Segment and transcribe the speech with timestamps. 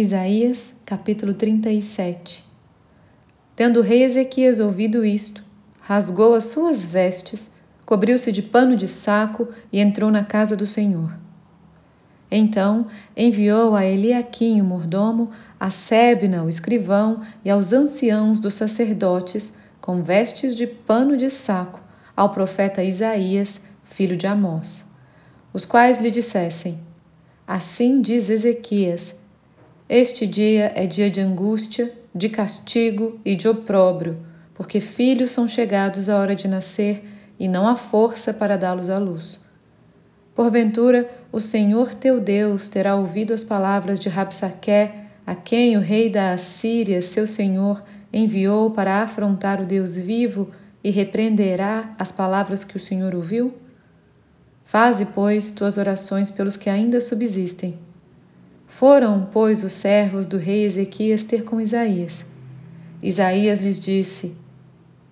[0.00, 2.44] Isaías, capítulo 37
[3.56, 5.42] Tendo o rei Ezequias ouvido isto,
[5.80, 7.50] rasgou as suas vestes,
[7.84, 11.12] cobriu-se de pano de saco e entrou na casa do Senhor.
[12.30, 19.56] Então enviou a Eliaquim, o mordomo, a Sebna, o escrivão, e aos anciãos dos sacerdotes,
[19.80, 21.80] com vestes de pano de saco,
[22.16, 24.88] ao profeta Isaías, filho de Amós,
[25.52, 26.78] os quais lhe dissessem:
[27.44, 29.18] Assim diz Ezequias,
[29.88, 34.18] este dia é dia de angústia, de castigo e de opróbrio,
[34.52, 37.02] porque filhos são chegados à hora de nascer
[37.38, 39.40] e não há força para dá-los à luz.
[40.34, 46.10] Porventura, o Senhor teu Deus terá ouvido as palavras de Rabsaqué, a quem o rei
[46.10, 50.50] da Assíria, seu senhor, enviou para afrontar o Deus vivo
[50.84, 53.54] e repreenderá as palavras que o Senhor ouviu?
[54.64, 57.87] Faze, pois, tuas orações pelos que ainda subsistem
[58.78, 62.24] foram, pois, os servos do rei Ezequias ter com Isaías.
[63.02, 64.36] Isaías lhes disse: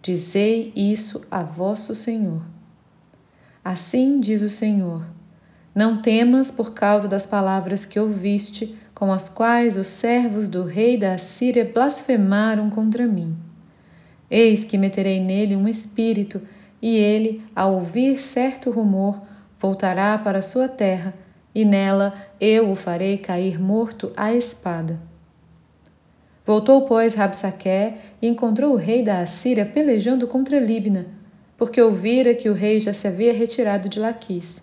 [0.00, 2.40] Dizei isso a vosso Senhor.
[3.62, 5.04] Assim diz o Senhor:
[5.74, 10.96] Não temas por causa das palavras que ouviste, com as quais os servos do rei
[10.96, 13.36] da Assíria blasfemaram contra mim.
[14.30, 16.40] Eis que meterei nele um espírito,
[16.80, 19.20] e ele, ao ouvir certo rumor,
[19.60, 21.12] voltará para sua terra
[21.54, 25.00] e nela eu o farei cair morto à espada.
[26.44, 31.06] Voltou, pois, Rabsaqué e encontrou o rei da Assíria pelejando contra Libna,
[31.56, 34.62] porque ouvira que o rei já se havia retirado de Laquis.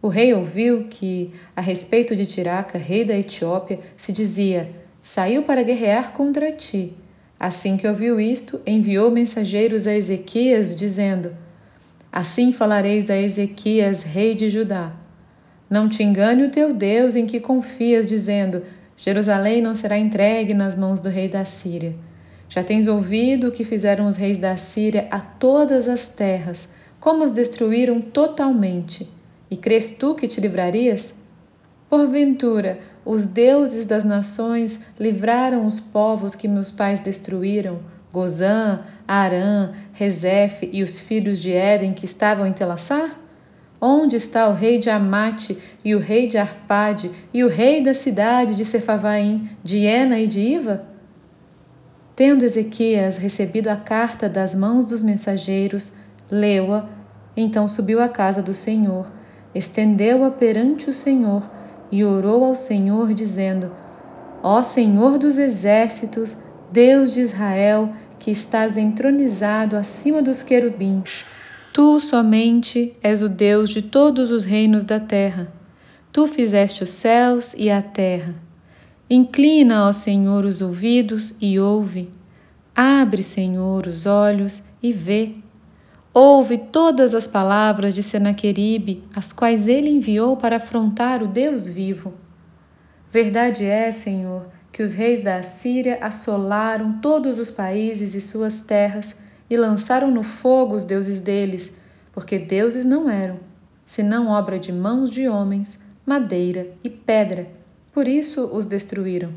[0.00, 4.70] O rei ouviu que, a respeito de Tiraca, rei da Etiópia, se dizia:
[5.02, 6.94] Saiu para guerrear contra ti.
[7.38, 11.36] Assim que ouviu isto, enviou mensageiros a Ezequias, dizendo:
[12.10, 15.05] Assim falareis a Ezequias, rei de Judá.
[15.68, 18.62] Não te engane o teu Deus em que confias, dizendo:
[18.96, 21.94] Jerusalém não será entregue nas mãos do rei da Síria.
[22.48, 26.68] Já tens ouvido o que fizeram os reis da Síria a todas as terras,
[27.00, 29.08] como as destruíram totalmente.
[29.50, 31.14] E crês tu que te livrarias?
[31.88, 37.80] Porventura, os deuses das nações livraram os povos que meus pais destruíram,
[38.12, 43.25] Gozã, Arã, Rezefe e os filhos de Éden que estavam em Telassar?
[43.80, 47.92] Onde está o rei de Amate e o rei de Arpade e o rei da
[47.92, 50.84] cidade de Sefavaim, de Ena e de Iva?
[52.14, 55.92] Tendo Ezequias recebido a carta das mãos dos mensageiros,
[56.30, 56.88] leu-a,
[57.36, 59.06] então subiu à casa do Senhor,
[59.54, 61.42] estendeu-a perante o Senhor
[61.92, 63.70] e orou ao Senhor, dizendo:
[64.42, 66.38] Ó Senhor dos exércitos,
[66.72, 71.30] Deus de Israel, que estás entronizado acima dos querubins,
[71.76, 75.52] Tu somente és o Deus de todos os reinos da terra.
[76.10, 78.32] Tu fizeste os céus e a terra.
[79.10, 82.08] Inclina, ó Senhor, os ouvidos e ouve.
[82.74, 85.34] Abre, Senhor, os olhos e vê.
[86.14, 92.14] Ouve todas as palavras de Senaqueribe, as quais ele enviou para afrontar o Deus vivo.
[93.12, 99.14] Verdade é, Senhor, que os reis da Assíria assolaram todos os países e suas terras
[99.48, 101.74] e lançaram no fogo os deuses deles,
[102.12, 103.38] porque deuses não eram,
[103.84, 107.48] senão obra de mãos de homens, madeira e pedra.
[107.92, 109.32] Por isso os destruíram.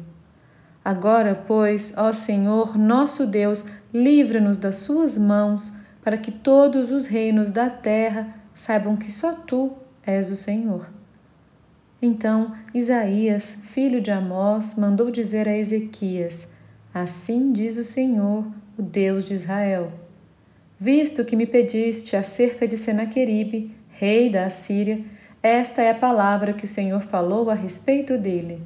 [0.83, 7.51] Agora, pois, ó Senhor, nosso Deus, livra-nos das suas mãos, para que todos os reinos
[7.51, 9.73] da terra saibam que só tu
[10.05, 10.89] és o Senhor.
[12.01, 16.47] Então Isaías, filho de Amós, mandou dizer a Ezequias:
[16.93, 18.47] Assim diz o Senhor,
[18.79, 19.91] o Deus de Israel.
[20.79, 25.03] Visto que me pediste acerca de Senaqueribe, rei da Assíria,
[25.44, 28.62] esta é a palavra que o Senhor falou a respeito dele.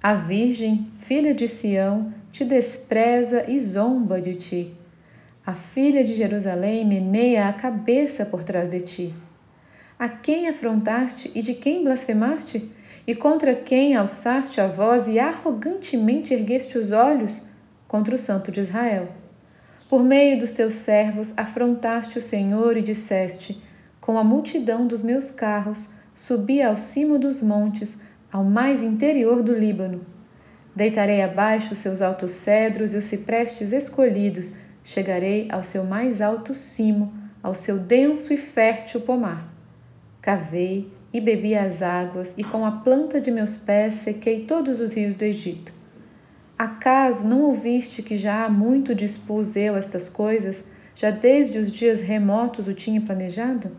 [0.00, 4.74] A Virgem, filha de Sião, te despreza e zomba de ti.
[5.44, 9.14] A filha de Jerusalém meneia a cabeça por trás de ti.
[9.98, 12.70] A quem afrontaste e de quem blasfemaste?
[13.04, 17.42] E contra quem alçaste a voz e arrogantemente ergueste os olhos?
[17.88, 19.21] Contra o Santo de Israel.
[19.92, 23.62] Por meio dos teus servos afrontaste o Senhor e disseste:
[24.00, 27.98] Com a multidão dos meus carros subi ao cimo dos montes,
[28.32, 30.00] ao mais interior do Líbano.
[30.74, 36.54] Deitarei abaixo os seus altos cedros e os ciprestes escolhidos, chegarei ao seu mais alto
[36.54, 37.12] cimo,
[37.42, 39.46] ao seu denso e fértil pomar.
[40.22, 44.94] Cavei e bebi as águas, e com a planta de meus pés sequei todos os
[44.94, 45.81] rios do Egito.
[46.62, 52.00] Acaso não ouviste que já há muito dispus eu estas coisas, já desde os dias
[52.00, 53.72] remotos o tinha planejado?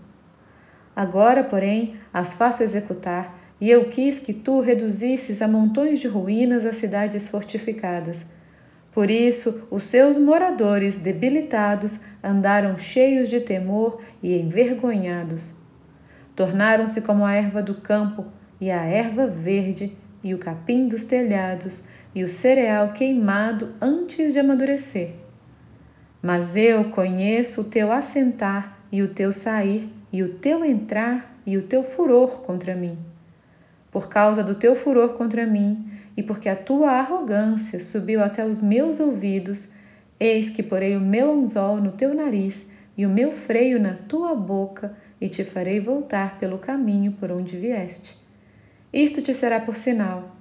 [0.93, 6.65] Agora, porém, as faço executar, e eu quis que tu reduzisses a montões de ruínas
[6.65, 8.25] as cidades fortificadas.
[8.91, 15.53] Por isso, os seus moradores debilitados andaram cheios de temor e envergonhados.
[16.35, 18.25] Tornaram-se como a erva do campo,
[18.59, 21.81] e a erva verde, e o capim dos telhados,
[22.15, 25.11] e o cereal queimado antes de amadurecer.
[26.21, 31.57] Mas eu conheço o teu assentar e o teu sair, e o teu entrar e
[31.57, 32.97] o teu furor contra mim.
[33.91, 38.61] Por causa do teu furor contra mim, e porque a tua arrogância subiu até os
[38.61, 39.71] meus ouvidos,
[40.19, 44.35] eis que porei o meu anzol no teu nariz e o meu freio na tua
[44.35, 48.15] boca, e te farei voltar pelo caminho por onde vieste.
[48.91, 50.35] Isto te será por sinal.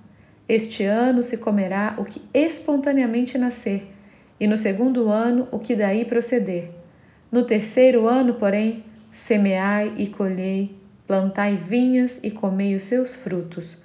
[0.48, 3.92] Este ano se comerá o que espontaneamente nascer,
[4.40, 6.70] e no segundo ano o que daí proceder.
[7.30, 13.78] No terceiro ano, porém, semeai e colhei, plantai vinhas e comei os seus frutos.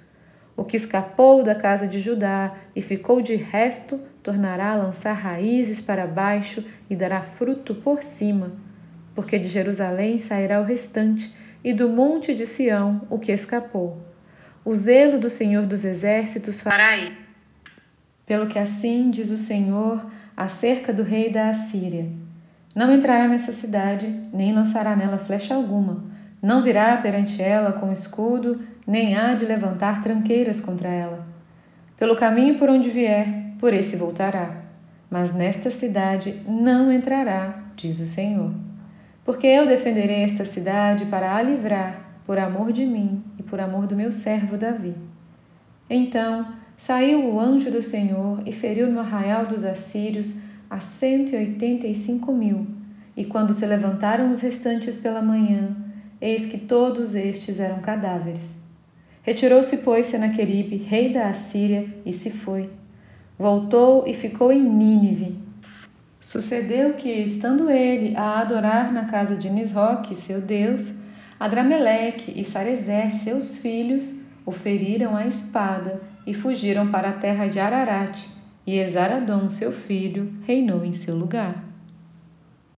[0.56, 5.80] O que escapou da casa de Judá e ficou de resto, tornará a lançar raízes
[5.80, 8.52] para baixo e dará fruto por cima.
[9.14, 11.32] Porque de Jerusalém sairá o restante,
[11.62, 14.07] e do monte de Sião o que escapou.
[14.64, 17.12] O zelo do Senhor dos Exércitos fará isso.
[18.26, 20.04] Pelo que assim diz o Senhor
[20.36, 22.06] acerca do rei da Assíria:
[22.74, 28.60] Não entrará nessa cidade, nem lançará nela flecha alguma não virá perante ela com escudo,
[28.86, 31.26] nem há de levantar tranqueiras contra ela.
[31.96, 33.26] Pelo caminho por onde vier,
[33.58, 34.62] por esse voltará.
[35.10, 38.52] Mas nesta cidade não entrará, diz o Senhor.
[39.24, 43.86] Porque eu defenderei esta cidade para a livrar, por amor de mim e por amor
[43.86, 44.94] do meu servo Davi.
[45.88, 46.46] Então
[46.76, 50.38] saiu o anjo do Senhor e feriu no arraial dos assírios
[50.68, 52.66] a cento e oitenta e cinco mil.
[53.16, 55.74] E quando se levantaram os restantes pela manhã,
[56.20, 58.62] eis que todos estes eram cadáveres.
[59.22, 62.68] Retirou-se, pois, Senaqueribe, rei da Assíria, e se foi.
[63.38, 65.34] Voltou e ficou em Nínive.
[66.20, 71.07] Sucedeu que, estando ele a adorar na casa de Nisroque, seu deus,
[71.38, 74.14] Adrameleque e Sarezé, seus filhos,
[74.44, 78.26] o feriram à espada e fugiram para a terra de Ararat,
[78.66, 81.67] e Esaradom, seu filho, reinou em seu lugar.